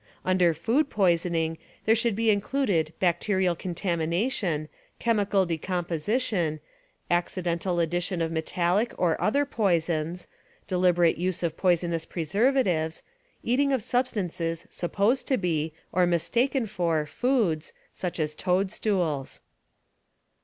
Under 0.25 0.55
food 0.55 0.89
■poisoning 0.89 1.57
there 1.85 1.93
should 1.93 2.15
be 2.15 2.31
included 2.31 2.91
bacterial 2.99 3.53
contamination, 3.55 4.67
chemical 4.97 5.45
decomposition, 5.45 6.59
accidental 7.11 7.79
addition 7.79 8.19
of 8.19 8.31
metallic 8.31 8.95
or 8.97 9.21
other 9.21 9.45
poisons, 9.45 10.27
deliberate 10.65 11.19
use 11.19 11.43
of 11.43 11.55
poisonous 11.55 12.05
preservatives, 12.05 13.03
eating 13.43 13.71
of 13.71 13.83
substances 13.83 14.65
supposed 14.71 15.27
to 15.27 15.37
be, 15.37 15.71
or 15.91 16.07
mistaken 16.07 16.65
for, 16.65 17.05
foods— 17.05 17.71
such 18.03 18.19
as 18.19 18.33
toadstools. 18.33 19.41